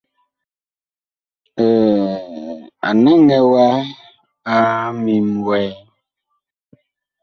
A 2.87 2.89
naŋɛ 3.03 3.37
wa 3.51 3.65
a 4.53 4.53
ŋmim 4.93 5.27
wɛɛ. 5.45 5.69